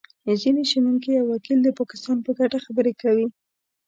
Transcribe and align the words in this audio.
ځینې 0.41 0.63
شنونکي 0.71 1.11
او 1.17 1.25
وکیل 1.33 1.59
د 1.63 1.69
پاکستان 1.79 2.17
په 2.25 2.31
ګټه 2.39 2.57
خبرې 2.65 2.93
کوي 3.01 3.27